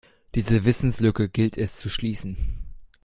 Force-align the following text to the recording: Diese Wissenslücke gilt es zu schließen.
Diese 0.33 0.65
Wissenslücke 0.65 1.29
gilt 1.29 1.57
es 1.59 1.77
zu 1.77 1.87
schließen. 1.87 2.73